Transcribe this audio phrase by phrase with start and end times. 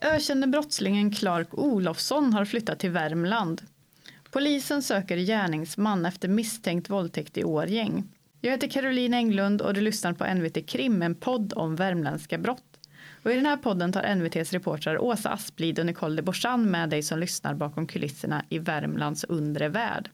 [0.00, 3.62] Ökände brottslingen Clark Olofsson har flyttat till Värmland.
[4.30, 8.04] Polisen söker gärningsman efter misstänkt våldtäkt i Årgäng.
[8.40, 12.73] Jag heter Caroline Englund och du lyssnar på NVT Krim, en podd om värmländska brott.
[13.24, 16.90] Och I den här podden tar NVTs reportrar Åsa Asplid och Nicole de Borsan med
[16.90, 20.10] dig som lyssnar bakom kulisserna i Värmlands undre värld.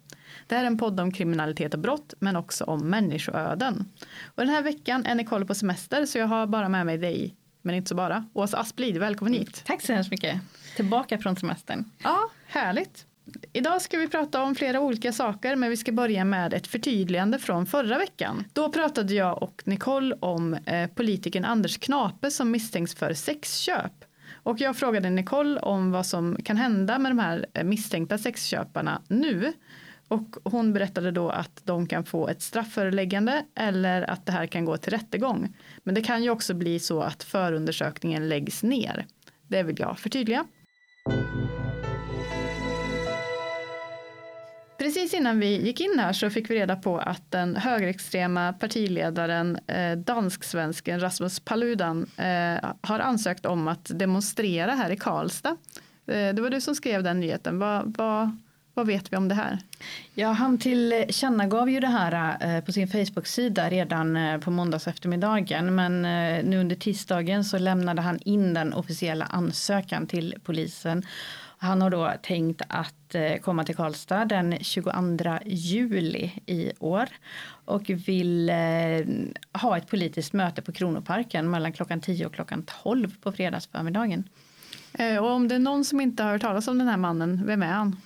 [0.46, 3.84] Det här är en podd om kriminalitet och brott men också om människoöden.
[4.24, 7.34] Och den här veckan är Nicole på semester så jag har bara med mig dig
[7.62, 8.24] men inte så bara.
[8.32, 9.62] Åsa Asplid, välkommen hit.
[9.66, 10.40] Tack så hemskt mycket.
[10.76, 11.84] Tillbaka från semestern.
[12.02, 13.06] Ja, härligt.
[13.52, 17.38] Idag ska vi prata om flera olika saker men vi ska börja med ett förtydligande
[17.38, 18.44] från förra veckan.
[18.52, 23.92] Då pratade jag och Nicole om eh, politikern Anders Knape som misstänks för sexköp.
[24.42, 29.02] Och jag frågade Nicole om vad som kan hända med de här eh, misstänkta sexköparna
[29.08, 29.52] nu.
[30.08, 34.64] Och hon berättade då att de kan få ett straffföreläggande eller att det här kan
[34.64, 35.56] gå till rättegång.
[35.82, 39.06] Men det kan ju också bli så att förundersökningen läggs ner.
[39.48, 40.44] Det vill jag förtydliga.
[44.80, 49.58] Precis innan vi gick in här så fick vi reda på att den högerextrema partiledaren
[49.66, 55.56] eh, dansk-svensken Rasmus Paludan eh, har ansökt om att demonstrera här i Karlstad.
[56.06, 57.58] Eh, det var du som skrev den nyheten.
[57.58, 58.36] Vad, vad,
[58.74, 59.58] vad vet vi om det här?
[60.14, 65.74] Ja, han tillkännagav ju det här eh, på sin Facebook-sida redan eh, på måndags eftermiddagen.
[65.74, 71.02] Men eh, nu under tisdagen så lämnade han in den officiella ansökan till polisen.
[71.62, 77.08] Han har då tänkt att eh, komma till Karlstad den 22 juli i år
[77.64, 78.56] och vill eh,
[79.60, 84.28] ha ett politiskt möte på Kronoparken mellan klockan 10 och klockan 12 på fredagsförmiddagen.
[84.92, 87.42] Eh, och om det är någon som inte har hört talas om den här mannen,
[87.46, 87.96] vem är han?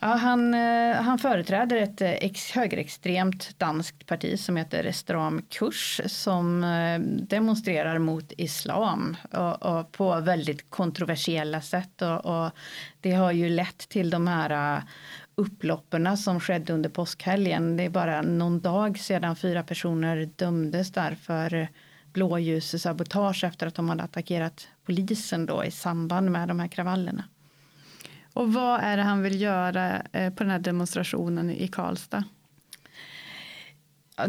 [0.00, 6.00] Ja, han, eh, han företräder ett eh, ex, högerextremt danskt parti som heter Stram kurs
[6.06, 12.02] som eh, demonstrerar mot islam och, och på väldigt kontroversiella sätt.
[12.02, 12.50] Och, och,
[13.00, 14.82] det har ju lett till de här
[15.34, 17.76] upploppen som skedde under påskhelgen.
[17.76, 21.68] Det är bara någon dag sedan fyra personer dömdes där för
[22.12, 27.24] blåljussabotage efter att de hade attackerat polisen då i samband med de här kravallerna.
[28.36, 32.24] Och vad är det han vill göra eh, på den här demonstrationen i Karlstad?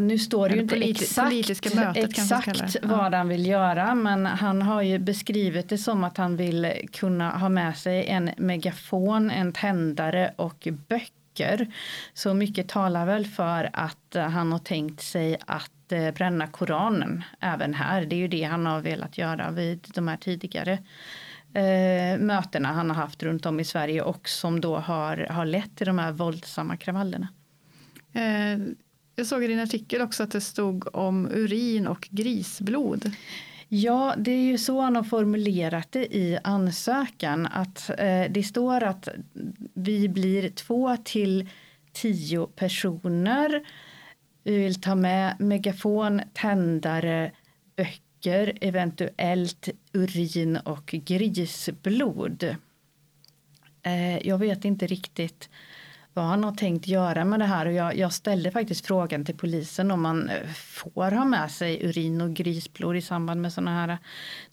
[0.00, 4.82] Nu står det ju inte exakt, mötet, exakt vad han vill göra men han har
[4.82, 10.32] ju beskrivit det som att han vill kunna ha med sig en megafon, en tändare
[10.36, 11.72] och böcker.
[12.14, 17.74] Så mycket talar väl för att han har tänkt sig att eh, bränna Koranen även
[17.74, 18.04] här.
[18.04, 20.78] Det är ju det han har velat göra vid de här tidigare
[21.54, 25.76] eh, mötena han har haft runt om i Sverige och som då har, har lett
[25.76, 27.28] till de här våldsamma kravallerna.
[28.12, 28.58] Eh,
[29.16, 33.10] jag såg i din artikel också att det stod om urin och grisblod.
[33.68, 37.46] Ja, det är ju så han har formulerat det i ansökan.
[37.46, 39.08] Att eh, Det står att
[39.74, 41.48] vi blir två till
[41.92, 43.62] tio personer.
[44.44, 47.32] Vi vill ta med megafon, tändare,
[48.18, 52.56] socker, eventuellt urin och grisblod.
[53.82, 55.48] Eh, jag vet inte riktigt
[56.14, 59.36] vad han har tänkt göra med det här och jag, jag, ställde faktiskt frågan till
[59.36, 63.70] polisen om man eh, får ha med sig urin och grisblod i samband med sådana
[63.70, 63.98] här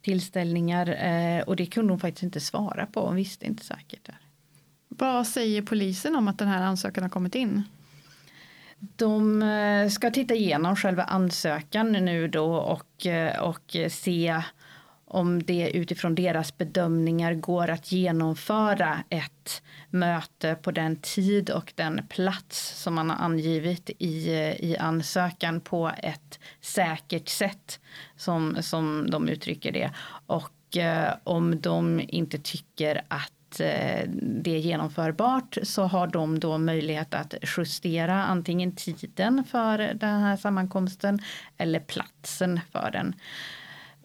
[0.02, 4.06] tillställningar eh, och det kunde hon faktiskt inte svara på, hon visste inte säkert.
[4.06, 4.18] Där.
[4.88, 7.64] Vad säger polisen om att den här ansökan har kommit in?
[8.96, 14.41] De eh, ska titta igenom själva ansökan nu då och, eh, och se
[15.07, 22.07] om det utifrån deras bedömningar går att genomföra ett möte på den tid och den
[22.09, 27.79] plats som man har angivit i, eh, i ansökan på ett säkert sätt
[28.17, 29.91] som, som de uttrycker det.
[30.25, 36.58] Och eh, om de inte tycker att Eh, det är genomförbart så har de då
[36.58, 41.20] möjlighet att justera antingen tiden för den här sammankomsten
[41.58, 43.16] eller platsen för den.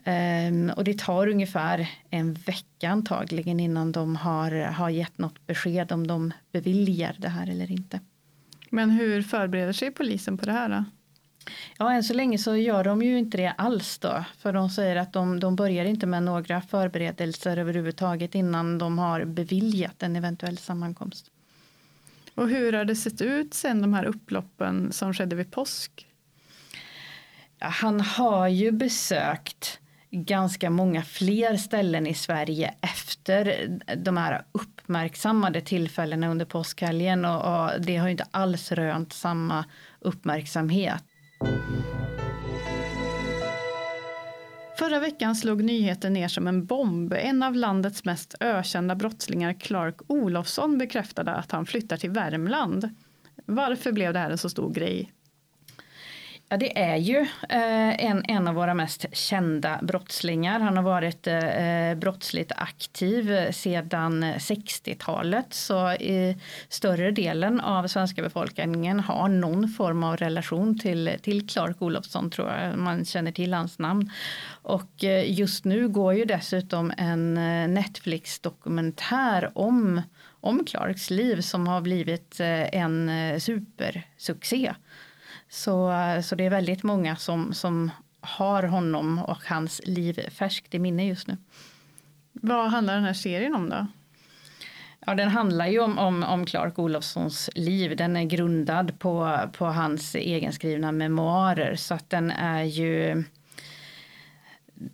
[0.05, 5.93] Um, och det tar ungefär en vecka antagligen innan de har, har gett något besked
[5.93, 8.01] om de beviljar det här eller inte.
[8.71, 10.85] Men hur förbereder sig polisen på det här då?
[11.79, 14.25] Ja, än så länge så gör de ju inte det alls då.
[14.39, 19.25] För de säger att de, de börjar inte med några förberedelser överhuvudtaget innan de har
[19.25, 21.31] beviljat en eventuell sammankomst.
[22.35, 26.07] Och hur har det sett ut sen de här upploppen som skedde vid påsk?
[27.59, 29.79] Ja, han har ju besökt
[30.11, 37.65] ganska många fler ställen i Sverige efter de här upp uppmärksammade tillfällena under påskhelgen och,
[37.65, 39.65] och det har ju inte alls rönt samma
[40.01, 41.05] uppmärksamhet.
[44.79, 47.13] Förra veckan slog nyheten ner som en bomb.
[47.13, 52.95] En av landets mest ökända brottslingar, Clark Olofsson, bekräftade att han flyttar till Värmland.
[53.47, 55.13] Varför blev det här en så stor grej?
[56.52, 57.17] Ja, det är ju
[57.49, 60.61] eh, en, en av våra mest kända brottslingar.
[60.61, 65.55] Han har varit eh, brottsligt aktiv sedan 60-talet.
[65.55, 66.37] Så i
[66.69, 72.49] större delen av svenska befolkningen har någon form av relation till, till Clark Olofsson tror
[72.49, 72.79] jag.
[72.79, 74.11] Man känner till hans namn.
[74.62, 80.02] Och eh, just nu går ju dessutom en eh, Netflix-dokumentär om,
[80.41, 84.75] om Clarks liv som har blivit eh, en eh, supersuccé.
[85.50, 85.93] Så,
[86.25, 91.06] så det är väldigt många som, som har honom och hans liv färskt i minne
[91.06, 91.37] just nu.
[92.32, 93.87] Vad handlar den här serien om då?
[95.06, 97.97] Ja, den handlar ju om, om, om Clark Olofssons liv.
[97.97, 103.25] Den är grundad på, på hans egenskrivna memoarer så att den är ju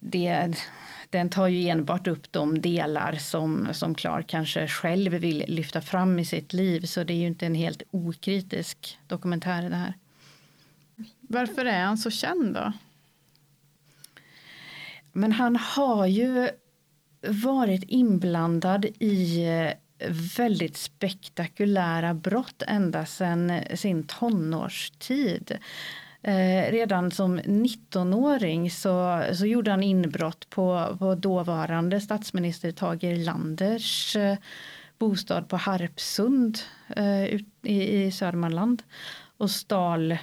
[0.00, 0.54] det,
[1.10, 6.18] den tar ju enbart upp de delar som, som Clark kanske själv vill lyfta fram
[6.18, 6.80] i sitt liv.
[6.80, 9.94] Så det är ju inte en helt okritisk dokumentär det här.
[11.28, 12.72] Varför är han så känd då?
[15.12, 16.48] Men han har ju
[17.44, 19.72] varit inblandad i eh,
[20.38, 25.58] väldigt spektakulära brott ända sedan sin tonårstid.
[26.22, 34.16] Eh, redan som 19-åring så, så gjorde han inbrott på, på dåvarande statsminister Tage Erlanders
[34.16, 34.36] eh,
[34.98, 36.58] bostad på Harpsund
[36.96, 38.82] eh, i, i Södermanland
[39.36, 40.16] och stal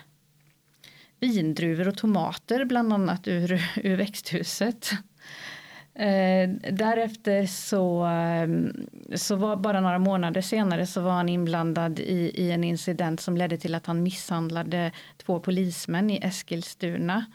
[1.24, 4.92] vindruvor och tomater bland annat ur, ur växthuset.
[5.96, 8.48] Eh, därefter så, eh,
[9.16, 13.38] så var bara några månader senare så var han inblandad i, i en incident som
[13.38, 17.26] ledde till att han misshandlade två polismän i Eskilstuna.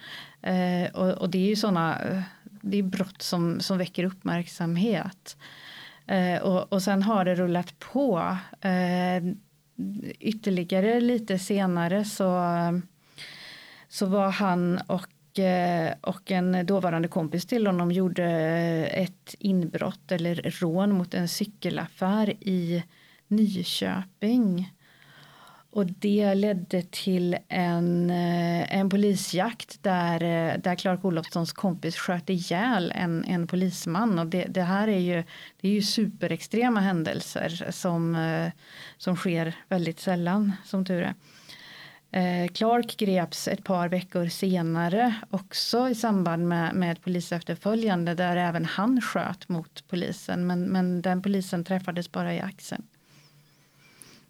[0.43, 5.37] Eh, och, och, det är ju sådana eh, det är brott som, som väcker uppmärksamhet.
[6.07, 8.37] Eh, och, och sen har det rullat på.
[8.61, 9.23] Eh,
[10.21, 12.73] ytterligare lite senare så eh,
[13.89, 20.13] så var han och, eh, och en dåvarande kompis till honom gjorde eh, ett inbrott
[20.13, 22.85] eller rån mot en cykelaffär i
[23.29, 24.75] Nyköping.
[25.71, 30.21] Och det ledde till en, eh, en polisjakt där,
[30.59, 34.19] där Clark Olofssons kompis sköt ihjäl en, en polisman.
[34.19, 35.25] Och det, det här är ju,
[35.61, 38.17] det är ju superextrema händelser som,
[38.99, 41.15] som sker väldigt sällan, som tur är.
[42.11, 48.65] Eh, Clark greps ett par veckor senare också i samband med, med polisefterföljande där även
[48.65, 52.87] han sköt mot polisen men, men den polisen träffades bara i axeln.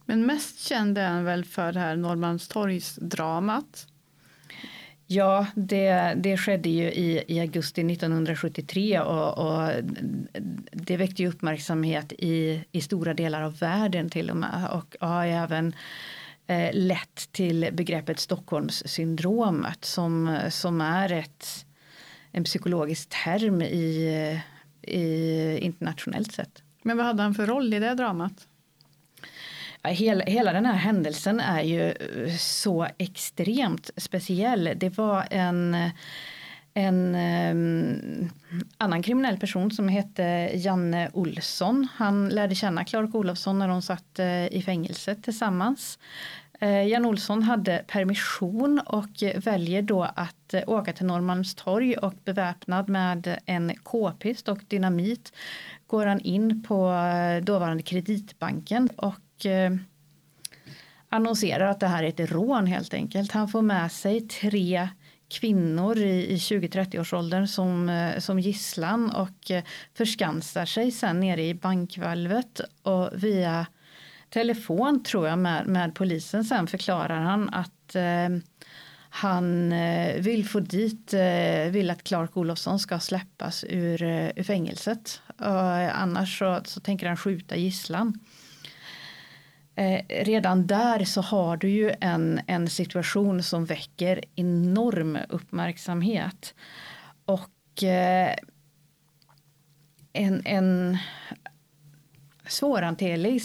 [0.05, 3.87] Men mest känd är han väl för det här Norrmalmstorgsdramat?
[5.07, 9.71] Ja, det, det skedde ju i, i augusti 1973 och, och
[10.73, 15.27] det väckte ju uppmärksamhet i, i stora delar av världen till och med och har
[15.27, 15.75] även
[16.49, 21.67] eh, lett till begreppet Stockholmssyndromet som, som är ett,
[22.33, 24.41] en psykologisk term i,
[24.83, 26.63] i internationellt sett.
[26.83, 28.47] Men vad hade han för roll i det dramat?
[29.83, 31.95] Hela, hela den här händelsen är ju
[32.39, 34.71] så extremt speciell.
[34.77, 35.77] Det var en
[36.79, 38.31] en um,
[38.79, 41.89] annan kriminell person som hette Janne Olsson.
[41.95, 45.99] Han lärde känna Clark Olofsson när de satt uh, i fängelse tillsammans.
[46.61, 52.89] Eh, Jan Olsson hade permission och väljer då att eh, åka till Norrmalmstorg och beväpnad
[52.89, 55.33] med en k-pist och dynamit
[55.87, 59.15] går han in på eh, dåvarande Kreditbanken och
[61.09, 63.33] annonserar att det här är ett rån helt enkelt.
[63.33, 64.89] Han får med sig tre
[65.29, 69.51] kvinnor i, 20-30 års åldern som, som gisslan och
[69.95, 73.67] förskansar sig sen nere i bankvalvet och via
[74.31, 78.29] telefon tror jag med, med polisen sen förklarar han att eh,
[79.11, 84.43] han eh, vill få dit, eh, vill att Clark Olofsson ska släppas ur, eh, ur
[84.43, 85.23] fängelset.
[85.41, 88.19] Eh, annars så, så tänker han skjuta gisslan
[89.75, 96.55] eh, redan där så har du ju en, en situation som väcker enorm uppmärksamhet.
[97.25, 98.35] Och eh,
[100.13, 100.99] en, en
[102.49, 103.43] svårhanterlig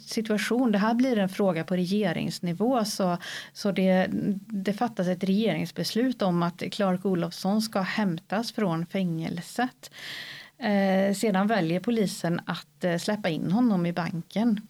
[0.00, 0.72] situation.
[0.72, 3.18] Det här blir en fråga på regeringsnivå så,
[3.52, 4.06] så det,
[4.46, 9.90] det fattas ett regeringsbeslut om att Clark Olofsson ska hämtas från fängelset.
[10.58, 14.60] Eh, sedan väljer polisen att eh, släppa in honom i banken.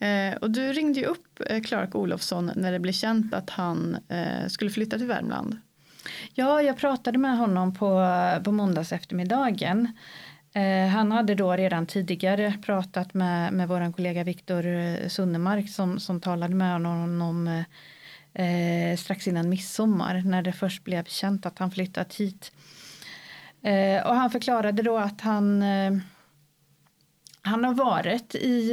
[0.00, 3.96] Eh, och du ringde ju upp eh, Clark Olofsson när det blev känt att han
[4.08, 5.56] eh, skulle flytta till Värmland.
[6.34, 8.06] Ja, jag pratade med honom på,
[8.44, 9.88] på måndags eftermiddagen.
[10.52, 16.00] Eh, han hade då redan tidigare pratat med, med vår kollega Viktor eh, Sunnemark som,
[16.00, 17.64] som talade med honom
[18.34, 22.52] eh, eh, strax innan midsommar när det först blev känt att han flyttat hit.
[23.62, 25.92] Eh, och han förklarade då att han eh,
[27.42, 28.72] han har varit i,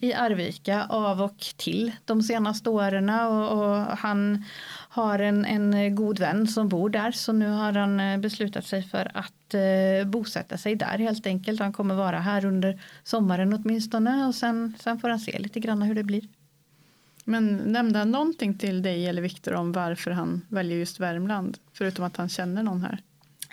[0.00, 4.44] i Arvika av och till de senaste åren och, och han
[4.92, 8.82] har en, en god vän som bor där så nu har han eh, beslutat sig
[8.82, 11.60] för att eh, bosätta sig där helt enkelt.
[11.60, 15.82] Han kommer vara här under sommaren åtminstone och sen, sen får han se lite grann
[15.82, 16.22] hur det blir.
[17.24, 21.58] Men nämnde han någonting till dig eller Viktor om varför han väljer just Värmland?
[21.72, 23.02] Förutom att han känner någon här?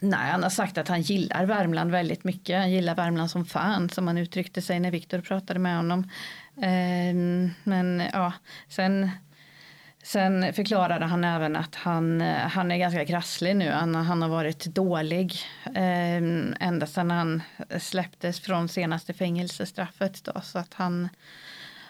[0.01, 2.59] Nej, han har sagt att han gillar Värmland väldigt mycket.
[2.59, 6.09] Han gillar Värmland som fan, som han uttryckte sig när Viktor pratade med honom.
[6.57, 7.15] Eh,
[7.63, 8.33] men ja,
[8.69, 9.09] sen,
[10.07, 13.69] sen förklarade han även att han, han är ganska krasslig nu.
[13.69, 15.35] Han, han har varit dålig
[15.65, 16.17] eh,
[16.59, 17.41] ända sedan han
[17.79, 20.23] släpptes från senaste fängelsestraffet.
[20.23, 21.09] Då, så att han,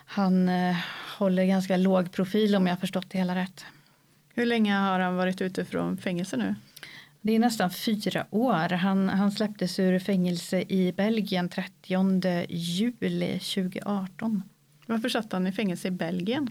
[0.05, 0.75] han eh,
[1.17, 3.65] håller ganska låg profil om jag förstått det hela rätt.
[4.33, 6.55] Hur länge har han varit ute från fängelse nu?
[7.21, 8.69] Det är nästan fyra år.
[8.69, 14.43] Han, han släpptes ur fängelse i Belgien 30 juli 2018.
[14.85, 16.49] Varför satt han i fängelse i Belgien?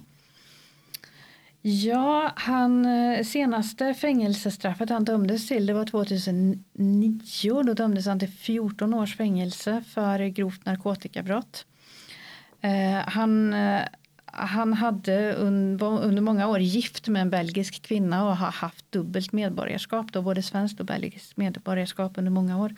[1.69, 7.63] Ja, han eh, senaste fängelsestraffet han dömdes till det var 2009.
[7.63, 11.67] Då dömdes han till 14 års fängelse för grovt narkotikabrott.
[12.61, 13.83] Eh, han eh,
[14.27, 20.13] han hade under många år gift med en belgisk kvinna och har haft dubbelt medborgarskap,
[20.13, 22.75] då både svenskt och belgiskt medborgarskap under många år.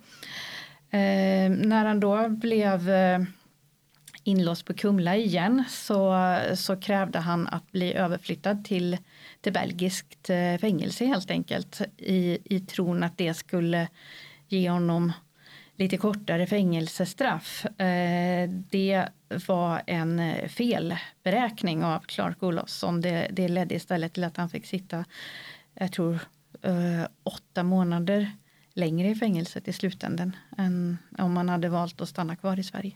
[0.90, 3.18] Eh, när han då blev eh,
[4.28, 6.16] inlåst på Kumla igen så,
[6.54, 8.98] så krävde han att bli överflyttad till,
[9.40, 13.88] till belgiskt eh, fängelse helt enkelt i, i tron att det skulle
[14.48, 15.12] ge honom
[15.76, 17.66] lite kortare fängelsestraff.
[17.80, 19.08] Eh, det
[19.46, 23.00] var en felberäkning av Clark Olofsson.
[23.00, 25.04] Det, det ledde istället till att han fick sitta,
[25.74, 26.18] jag tror,
[26.62, 28.30] eh, åtta månader
[28.74, 32.92] längre i fängelset i slutändan än om man hade valt att stanna kvar i Sverige.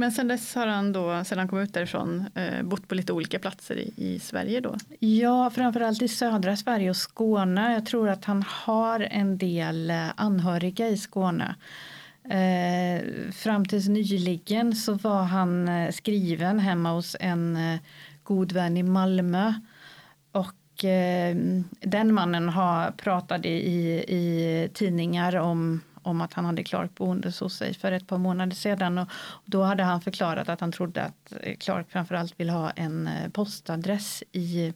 [0.00, 3.12] Men sen dess har han då, sedan han kom ut därifrån, eh, bott på lite
[3.12, 4.76] olika platser i, i Sverige då?
[4.98, 7.72] Ja, framförallt i södra Sverige och Skåne.
[7.72, 11.54] Jag tror att han har en del eh, anhöriga i Skåne.
[12.24, 17.80] Eh, fram tills nyligen så var han eh, skriven hemma hos en eh,
[18.22, 19.54] god vän i Malmö.
[20.32, 21.36] Och eh,
[21.80, 27.56] den mannen har pratade i, i tidningar om om att han hade Clark boende hos
[27.56, 28.98] sig för ett par månader sedan.
[28.98, 29.08] Och
[29.44, 33.30] då hade han förklarat att han trodde att eh, Clark framförallt vill ha en eh,
[33.30, 34.72] postadress i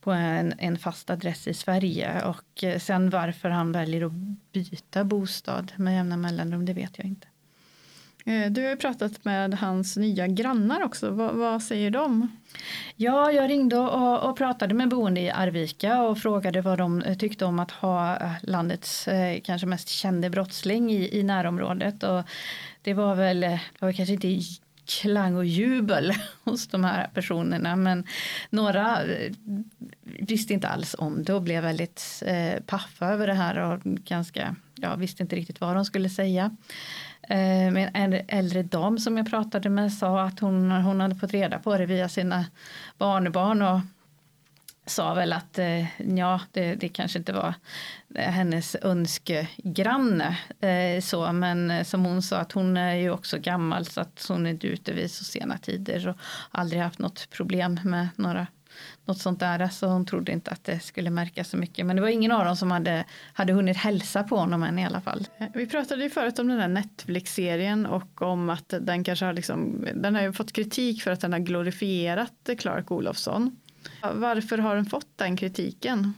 [0.00, 4.12] på en, en fast adress i Sverige och eh, sen varför han väljer att
[4.52, 7.28] byta bostad med jämna mellanrum det vet jag inte.
[8.28, 11.10] Eh, du har ju pratat med hans nya grannar också.
[11.10, 12.28] Vad, vad säger de?
[12.96, 17.16] Ja, jag ringde och, och, pratade med boende i Arvika och frågade vad de eh,
[17.16, 22.02] tyckte om att ha eh, landets eh, kanske mest kände brottsling i, i närområdet.
[22.02, 22.22] Och
[22.82, 24.40] det var väl, det var kanske inte
[24.88, 26.12] klang och jubel
[26.44, 27.76] hos de här personerna.
[27.76, 28.04] Men
[28.50, 28.98] några
[30.02, 34.56] visste inte alls om det och blev väldigt eh, paffa över det här och ganska,
[34.74, 36.56] ja, visste inte riktigt vad de skulle säga.
[37.30, 41.32] Eh, med en äldre dam som jag pratade med sa att hon, hon hade fått
[41.32, 42.44] reda på det via sina
[42.98, 43.80] barnbarn och
[44.86, 47.54] sa väl att eh, ja, det, det kanske inte var
[48.14, 50.38] eh, hennes önskegranne
[51.02, 54.50] så, men som hon sa att hon är ju också gammal så att hon är
[54.50, 56.16] inte ute vid så sena tider och
[56.50, 58.46] aldrig haft något problem med några
[59.08, 59.68] något sånt där.
[59.68, 61.86] Så hon trodde inte att det skulle märkas så mycket.
[61.86, 64.86] Men det var ingen av dem som hade, hade hunnit hälsa på honom än i
[64.86, 65.26] alla fall.
[65.38, 69.32] Eh, vi pratade ju förut om den där Netflix-serien och om att den kanske har
[69.32, 73.56] liksom, den har ju fått kritik för att den har glorifierat Clark Olofsson.
[74.14, 76.14] Varför har den fått den kritiken?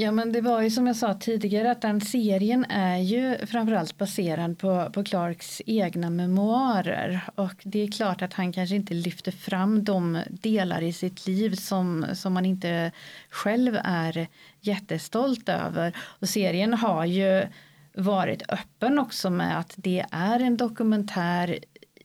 [0.00, 3.98] Ja men det var ju som jag sa tidigare att den serien är ju framförallt
[3.98, 9.32] baserad på, på Clarks egna memoarer och det är klart att han kanske inte lyfter
[9.32, 12.92] fram de delar i sitt liv som, som man inte
[13.30, 14.26] själv är
[14.60, 15.96] jättestolt över.
[15.98, 17.46] Och serien har ju
[17.94, 21.58] varit öppen också med att det är en dokumentär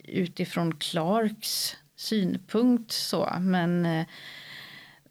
[0.04, 4.06] utifrån Clarks synpunkt så men eh,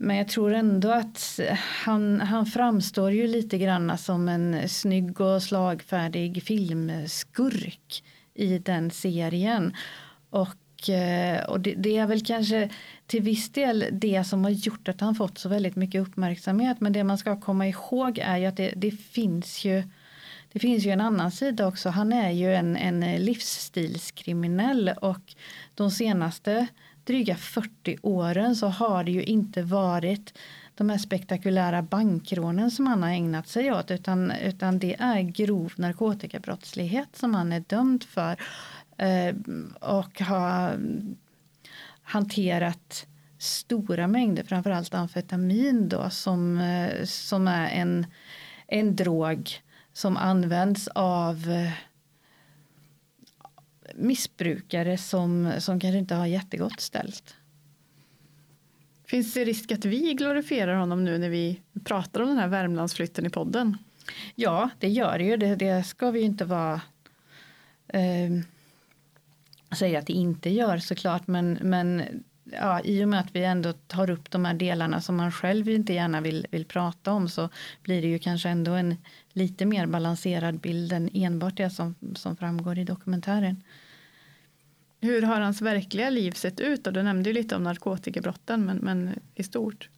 [0.02, 1.40] men jag tror ändå att
[1.84, 8.04] han, han framstår ju lite grann som en snygg och slagfärdig filmskurk
[8.34, 9.74] i den serien.
[10.30, 12.70] Och, eh, och det, det, är väl kanske
[13.06, 16.80] till viss del det som har gjort att han fått så väldigt mycket uppmärksamhet.
[16.80, 19.82] Men det man ska komma ihåg är ju att det, det finns ju
[20.52, 21.88] det finns ju en annan sida också.
[21.88, 25.34] Han är ju en, en livsstilskriminell och
[25.74, 26.66] de senaste
[27.04, 30.38] dryga 40 åren så har det ju inte varit
[30.74, 35.72] de här spektakulära bankrånen som han har ägnat sig åt utan, utan det är grov
[35.76, 38.36] narkotikabrottslighet som han är dömd för
[38.96, 39.34] eh,
[39.80, 40.78] och har
[42.02, 43.06] hanterat
[43.38, 48.06] stora mängder, framförallt amfetamin då som, eh, som är en,
[48.66, 49.50] en drog
[49.92, 51.72] som används av eh,
[53.94, 57.34] missbrukare som, som kanske inte har jättegott ställt.
[59.06, 63.26] Finns det risk att vi glorifierar honom nu när vi pratar om den här Värmlandsflytten
[63.26, 63.76] i podden?
[64.34, 65.36] Ja, det gör det ju.
[65.36, 66.80] Det, det ska vi ju inte vara
[67.88, 68.30] eh,
[69.76, 72.02] säga att det inte gör såklart, men, men
[72.44, 75.68] ja, i och med att vi ändå tar upp de här delarna som man själv
[75.68, 77.48] inte gärna vill, vill prata om så
[77.82, 78.96] blir det ju kanske ändå en
[79.32, 83.62] lite mer balanserad bild än enbart det som, som framgår i dokumentären.
[85.00, 86.84] Hur har hans verkliga liv sett ut?
[86.84, 89.88] Du nämnde ju lite om narkotikabrotten, men, men i stort.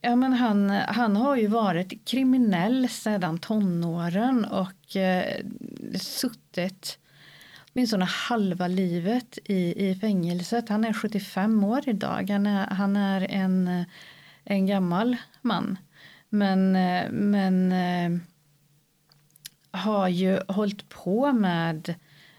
[0.00, 5.36] Ja, men han, han har ju varit kriminell sedan tonåren och eh,
[6.00, 6.98] suttit
[7.76, 10.68] åtminstone halva livet i, i fängelset.
[10.68, 12.30] Han är 75 år idag.
[12.30, 13.84] Han är, han är en,
[14.44, 15.78] en gammal man.
[16.28, 16.72] Men,
[17.10, 18.20] men eh,
[19.70, 21.94] har ju hållit på med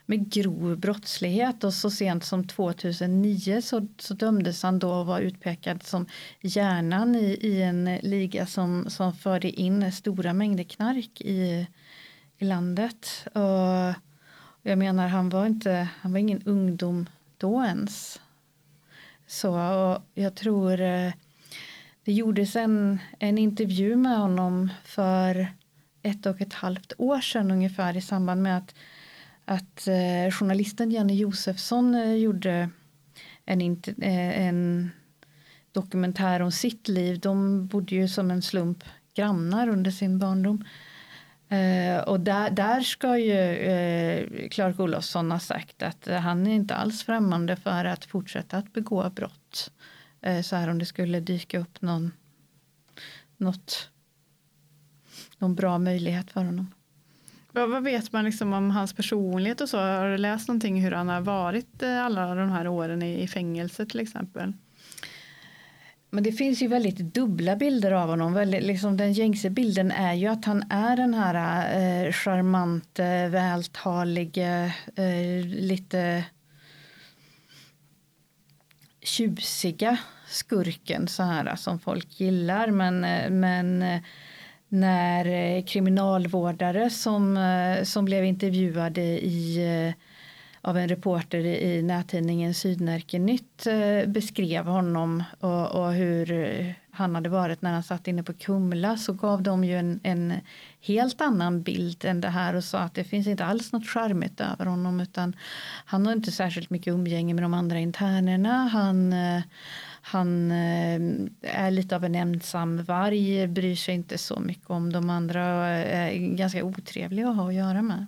[0.10, 5.20] med grov brottslighet och så sent som 2009 så, så dömdes han då och var
[5.20, 6.06] utpekad som
[6.42, 11.68] hjärnan i, i en liga som, som förde in stora mängder knark i,
[12.38, 13.28] i landet.
[13.34, 14.07] Och
[14.70, 18.22] jag menar, han var, inte, han var ingen ungdom då ens.
[19.28, 19.50] Så
[20.14, 21.12] jag tror eh,
[22.04, 25.48] det gjordes en, en intervju med honom för
[26.02, 28.76] ett och ett halvt år sedan ungefär i samband med att
[29.50, 32.70] att eh, journalisten Janne Josefsson eh, gjorde
[33.46, 33.62] en,
[33.98, 34.92] en
[35.72, 37.20] dokumentär om sitt liv.
[37.20, 40.64] De bodde ju som en slump grannar under sin barndom.
[41.50, 46.76] Eh, och där, där ska ju eh, Clark Olofsson ha sagt att han är inte
[46.76, 49.72] alls främmande för att fortsätta att begå brott.
[50.22, 52.12] Eh, så här om det skulle dyka upp någon,
[53.38, 53.90] något,
[55.38, 56.74] någon bra möjlighet för honom.
[57.52, 59.78] Vad, vad vet man liksom om hans personlighet och så?
[59.78, 63.28] Har du läst någonting hur han har varit eh, alla de här åren i, i
[63.28, 64.54] fängelse till exempel?
[66.10, 68.34] Men det finns ju väldigt dubbla bilder av honom.
[68.34, 71.36] Väldigt, liksom den gängse bilden är ju att han är den här
[72.06, 76.24] eh, charmante, vältalige, eh, lite
[79.02, 82.68] tjusiga skurken så här eh, som folk gillar.
[82.68, 84.02] Men, eh, men eh,
[84.68, 87.40] när kriminalvårdare som,
[87.84, 89.94] som blev intervjuade i, eh,
[90.68, 97.30] av en reporter i nättidningen Sydnärkenytt eh, beskrev honom och, och, hur eh, han hade
[97.30, 100.34] varit när han satt inne på Kumla så gav de ju en, en
[100.82, 104.42] helt annan bild än det här och sa att det finns inte alls något charmigt
[104.42, 105.36] över honom utan
[105.86, 108.68] han har inte särskilt mycket umgänge med de andra internerna.
[108.68, 109.42] Han, eh,
[110.02, 110.52] han
[111.42, 115.66] är lite av en ensam varg, bryr sig inte så mycket om de andra och
[115.66, 118.06] är ganska otrevlig att ha att göra med.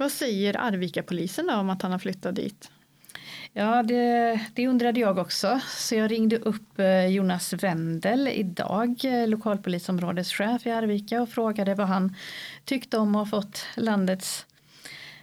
[0.00, 2.70] Vad säger Arvika-polisen då om att han har flyttat dit?
[3.52, 5.60] Ja, det, det, undrade jag också.
[5.68, 11.86] Så jag ringde upp eh, Jonas Wendel idag, eh, lokalpolisområdeschef i Arvika och frågade vad
[11.86, 12.14] han
[12.64, 14.46] tyckte om att ha fått landets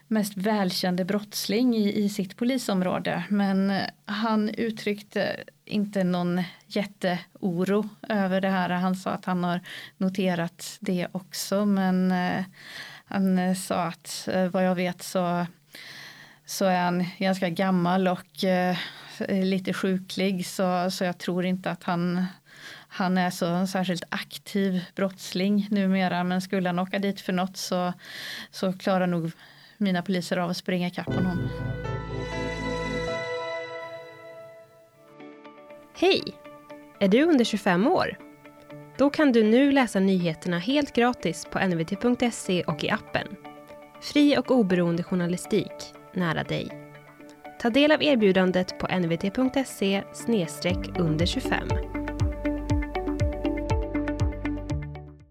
[0.08, 3.24] mest välkände brottsling i, i sitt polisområde.
[3.30, 8.70] Men eh, han uttryckte inte någon jätteoro över det här.
[8.70, 9.62] Han sa att han har
[9.98, 11.66] noterat det också.
[11.66, 12.46] Men eh,
[13.08, 15.46] han eh, sa att eh, vad jag vet så,
[16.46, 18.78] så är han ganska gammal och eh,
[19.30, 20.46] lite sjuklig.
[20.46, 22.26] Så, så jag tror inte att han
[22.90, 27.94] han är så särskilt aktiv brottsling numera men skulle han åka dit för något så,
[28.52, 29.32] så klarar nog
[29.78, 31.50] mina poliser av att springa ikapp honom.
[35.94, 36.22] Hej!
[37.00, 38.27] Är du under 25 år?
[38.98, 43.28] Då kan du nu läsa nyheterna helt gratis på nvt.se och i appen.
[44.02, 45.72] Fri och oberoende journalistik
[46.14, 46.92] nära dig.
[47.60, 50.04] Ta del av erbjudandet på nvt.se
[51.00, 51.68] under 25.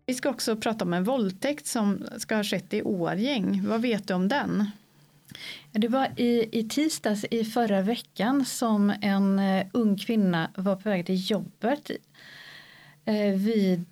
[0.07, 3.62] Vi ska också prata om en våldtäkt som ska ha skett i Årjäng.
[3.66, 4.70] Vad vet du om den?
[5.72, 10.88] Det var i, i tisdags i förra veckan som en uh, ung kvinna var på
[10.88, 11.90] väg till jobbet
[13.09, 13.87] Eh, vid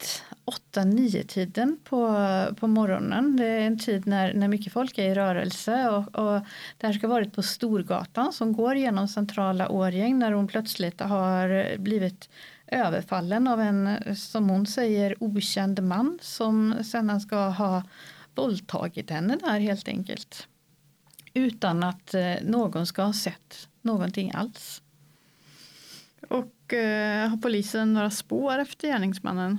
[0.72, 2.16] 8-9 tiden på,
[2.56, 3.36] på morgonen.
[3.36, 6.40] Det är en tid när, när mycket folk är i rörelse och, och
[6.78, 11.00] det här ska ha varit på Storgatan som går genom centrala Årjäng när hon plötsligt
[11.00, 12.28] har blivit
[12.66, 17.82] överfallen av en, som hon säger, okänd man som sedan ska ha
[18.34, 20.48] våldtagit henne där helt enkelt.
[21.34, 24.82] Utan att eh, någon ska ha sett någonting alls.
[26.28, 29.58] Och eh, har polisen några spår efter gärningsmannen?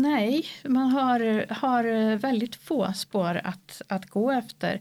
[0.00, 4.80] Nej, man har, har väldigt få spår att, att gå efter.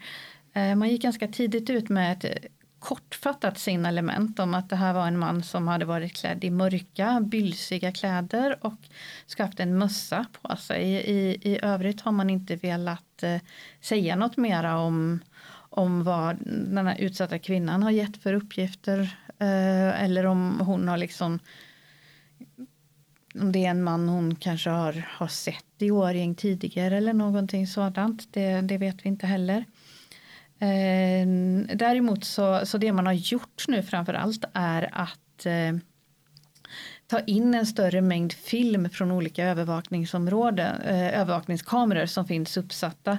[0.53, 2.45] Eh, man gick ganska tidigt ut med ett
[2.79, 7.21] kortfattat signalement om att det här var en man som hade varit klädd i mörka,
[7.21, 8.77] bylsiga kläder och
[9.25, 10.83] ska haft en mössa på sig.
[10.83, 13.41] I, i övrigt har man inte velat eh,
[13.81, 15.19] säga något mera om,
[15.53, 20.97] om vad den här utsatta kvinnan har gett för uppgifter eh, eller om hon har
[20.97, 21.39] liksom
[23.39, 27.67] om det är en man hon kanske har, har sett i Årjäng tidigare eller någonting
[27.67, 28.33] sådant.
[28.33, 29.65] Det, det vet vi inte heller.
[30.59, 31.27] Eh,
[31.75, 35.77] däremot så, så det man har gjort nu framför allt är att eh,
[37.11, 43.17] ta in en större mängd film från olika övervakningsområden, eh, övervakningskameror som finns uppsatta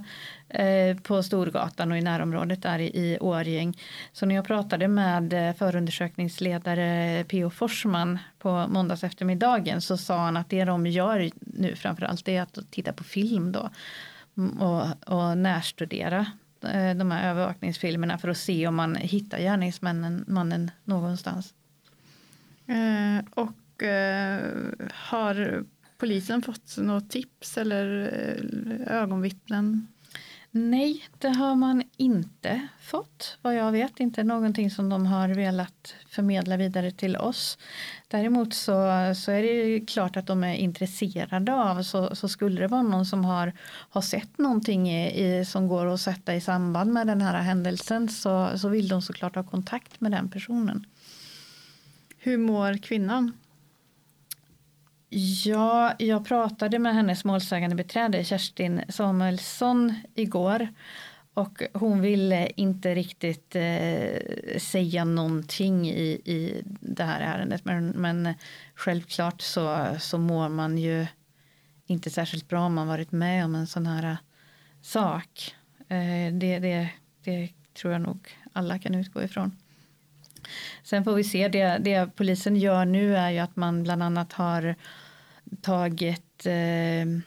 [0.49, 3.79] eh, på Storgatan och i närområdet där i, i Årjäng.
[4.13, 7.51] Så när jag pratade med eh, förundersökningsledare P.O.
[7.51, 12.59] Forsman på måndags eftermiddagen så sa han att det de gör nu framförallt är att
[12.71, 13.71] titta på film då
[14.37, 16.27] mm, och, och närstudera
[16.65, 21.55] Eh, de här övervakningsfilmerna för att se om man hittar gärningsmannen mannen någonstans.
[22.67, 23.53] Eh, och
[24.93, 25.65] har
[25.99, 28.11] polisen fått något tips eller
[28.87, 29.87] eh, ögonvittnen?
[30.55, 34.01] Nej, det har man inte fått vad jag vet.
[34.01, 37.59] Inte någonting som de har velat förmedla vidare till oss.
[38.09, 38.75] Däremot så,
[39.17, 43.07] så är det klart att de är intresserade av så, så skulle det vara någon
[43.07, 43.53] som har,
[43.91, 48.09] har sett någonting i, i, som går att sätta i samband med den här händelsen
[48.09, 50.87] så, så vill de såklart ha kontakt med den personen.
[52.19, 53.33] Hur mår kvinnan?
[55.15, 60.69] Ja, jag pratade med hennes målsägande beträde Kerstin Samuelsson igår
[61.35, 67.65] och hon ville inte riktigt eh, säga någonting i, i det här ärendet.
[67.65, 68.35] Men, men
[68.75, 71.07] självklart så, så mår man ju
[71.87, 74.17] inte särskilt bra om man varit med om en sån här eh,
[74.83, 75.55] sak.
[75.89, 76.89] Eh, det, det,
[77.25, 79.57] det tror jag nog alla kan utgå ifrån.
[80.83, 84.33] Sen får vi se, det, det polisen gör nu är ju att man bland annat
[84.33, 84.75] har
[85.63, 87.23] tagit eh,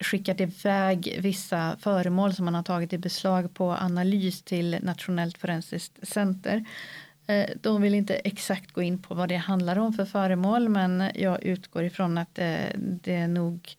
[0.00, 6.08] skickat iväg vissa föremål som man har tagit i beslag på analys till Nationellt forensiskt
[6.08, 6.64] center.
[7.26, 11.10] Eh, de vill inte exakt gå in på vad det handlar om för föremål men
[11.14, 13.76] jag utgår ifrån att eh, det nog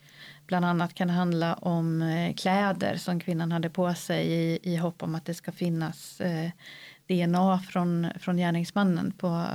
[0.48, 5.04] bland annat kan handla om eh, kläder som kvinnan hade på sig i, i hopp
[5.04, 6.50] om att det ska finnas eh,
[7.08, 9.48] DNA från, från gärningsmannen på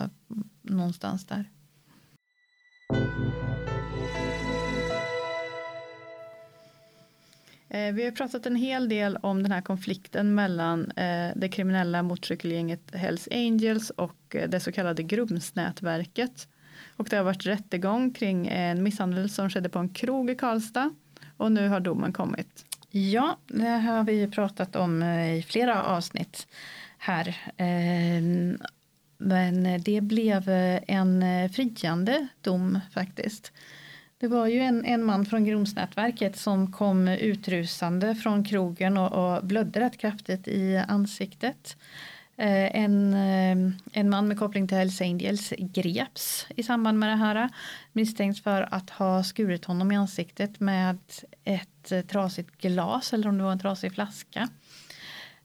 [0.63, 1.51] någonstans där.
[7.69, 12.03] Eh, vi har pratat en hel del om den här konflikten mellan eh, det kriminella
[12.03, 16.49] motorcykelgänget Hells Angels och eh, det så kallade Grumsnätverket.
[16.97, 20.91] Och det har varit rättegång kring en misshandel som skedde på en krog i Karlstad.
[21.37, 22.65] Och nu har domen kommit.
[22.91, 26.47] Ja, det har vi pratat om i flera avsnitt
[27.07, 27.37] här.
[27.57, 28.59] Ehm,
[29.19, 33.53] men det blev eh, en eh, friande dom faktiskt.
[34.19, 39.45] Det var ju en, en man från Gromsnätverket som kom utrusande från krogen och, och
[39.45, 41.77] blödde rätt kraftigt i ansiktet.
[42.37, 43.15] Eh, en,
[43.93, 47.49] en man med koppling till Hells Angels greps i samband med det här.
[47.93, 50.99] Misstänks för att ha skurit honom i ansiktet med
[51.45, 54.49] ett trasigt glas eller om det var en trasig flaska.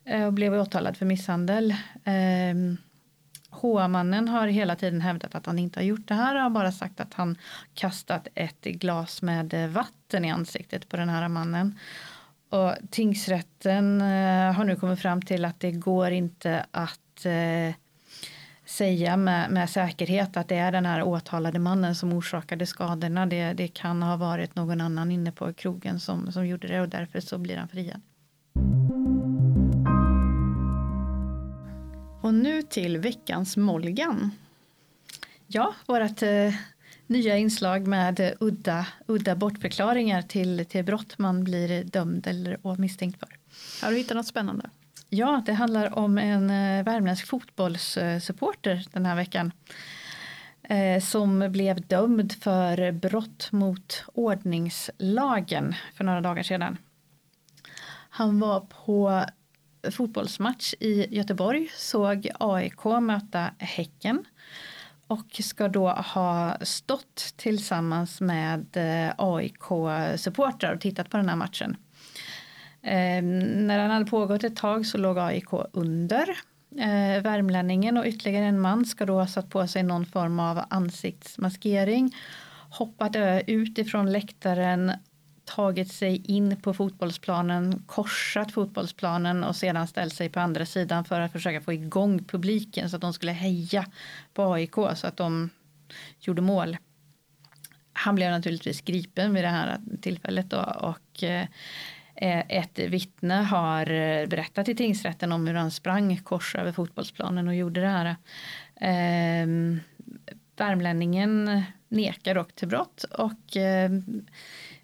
[0.06, 1.76] Eh, och blev åtalad för misshandel.
[2.04, 2.78] Ehm,
[3.50, 6.36] HA-mannen har hela tiden hävdat att han inte har gjort det här.
[6.36, 7.38] Han har bara sagt att han
[7.74, 11.80] kastat ett glas med eh, vatten i ansiktet på den här mannen.
[12.50, 16.98] Och tingsrätten eh, har nu kommit fram till att det går inte att
[18.66, 23.26] säga med, med, säkerhet att det är den här åtalade mannen som orsakade skadorna.
[23.26, 26.90] Det, det kan ha varit någon annan inne på krogen som, som gjorde det och
[26.90, 28.02] därför så blir han friad.
[32.32, 34.32] Och nu till veckans Molgan.
[35.48, 36.54] Ja, vårt eh,
[37.08, 43.30] nya inslag med udda, udda bortförklaringar till, till brott man blir dömd eller misstänkt för.
[43.86, 44.70] Har du hittat något spännande?
[45.10, 49.52] Ja, det handlar om en eh, värmländsk fotbollssupporter den här veckan.
[50.64, 56.78] Eh, som blev dömd för brott mot ordningslagen för några dagar sedan.
[58.10, 59.26] Han var på
[59.92, 64.26] fotbollsmatch i Göteborg, såg AIK möta Häcken
[65.08, 71.78] och ska då ha stått tillsammans med eh, AIK-supportrar och tittat på den här matchen.
[72.82, 76.30] Eh, när den hade pågått ett tag så låg AIK under.
[76.78, 80.62] Eh, värmlänningen och ytterligare en man ska då ha satt på sig någon form av
[80.70, 82.16] ansiktsmaskering
[82.72, 84.92] hoppat eh, ut ifrån läktaren
[85.46, 91.22] tagit sig in på fotbollsplanen, korsat fotbollsplanen och sedan ställt sig på andra sidan för
[91.22, 93.86] att försöka få igång publiken så att de skulle heja
[94.34, 95.50] på AIK så att de
[96.20, 96.78] gjorde mål.
[97.94, 101.48] Han blev naturligtvis gripen vid det här tillfället då och eh,
[102.48, 107.56] ett vittne har eh, berättat i tingsrätten om hur han sprang kors över fotbollsplanen och
[107.56, 108.16] gjorde det här.
[108.76, 109.80] Ehm,
[110.58, 113.92] värmlänningen nekar dock till brott och eh,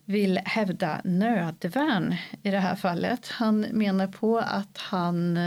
[0.08, 3.28] vill hävda nödvärn i det här fallet.
[3.28, 5.40] Han menar på att han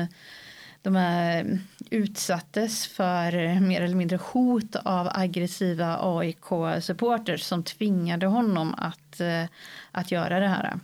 [0.83, 1.59] de är,
[1.90, 9.44] utsattes för mer eller mindre hot av aggressiva AIK-supporters som tvingade honom att, eh,
[9.92, 10.79] att göra det här.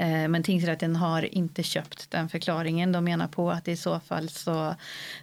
[0.00, 2.92] Eh, men tingsrätten har inte köpt den förklaringen.
[2.92, 4.74] De menar på att i så fall så,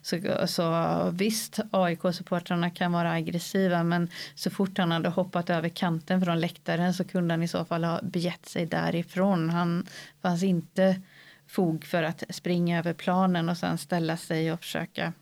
[0.01, 6.21] så, så visst AIK-supportrarna kan vara aggressiva men så fort han hade hoppat över kanten
[6.21, 9.49] från läktaren så kunde han i så fall ha begett sig därifrån.
[9.49, 9.85] Han
[10.21, 11.01] fanns inte
[11.47, 15.13] fog för att springa över planen och sen ställa sig och försöka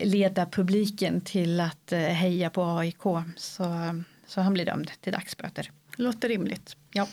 [0.00, 3.02] leda publiken till att eh, heja på AIK.
[3.36, 3.64] Så,
[4.26, 5.70] så han blir dömd till dagsböter.
[5.96, 6.76] Låter rimligt.
[6.92, 7.06] Ja.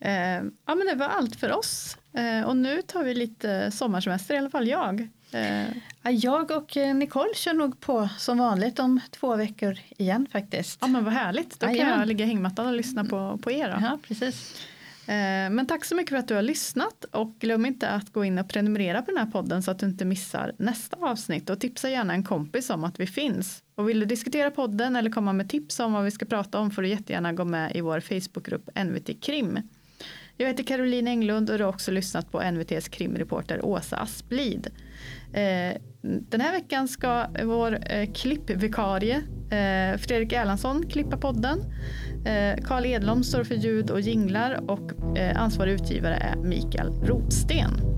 [0.00, 1.98] Eh, ja, men det var allt för oss.
[2.12, 5.08] Eh, och nu tar vi lite sommarsemester, i alla fall jag.
[5.32, 6.10] Eh.
[6.10, 10.78] Jag och Nicole kör nog på som vanligt om två veckor igen faktiskt.
[10.80, 13.68] Ja men vad härligt, då kan ja, jag ligga hängmattan och lyssna på, på er.
[13.68, 13.86] Då.
[13.86, 14.66] Ja, precis.
[15.50, 18.38] Men tack så mycket för att du har lyssnat och glöm inte att gå in
[18.38, 21.90] och prenumerera på den här podden så att du inte missar nästa avsnitt och tipsa
[21.90, 23.62] gärna en kompis om att vi finns.
[23.74, 26.70] Och vill du diskutera podden eller komma med tips om vad vi ska prata om
[26.70, 29.58] får du jättegärna gå med i vår Facebookgrupp NVT Krim.
[30.36, 34.66] Jag heter Caroline Englund och du har också lyssnat på NVTs krimreporter Åsa Asplid.
[35.32, 39.16] Eh, den här veckan ska vår eh, klippvikarie
[39.50, 41.58] eh, Fredrik Erlandsson klippa podden.
[42.64, 44.92] Karl Edlom står för ljud och jinglar och
[45.34, 47.93] ansvarig utgivare är Mikael Rotsten.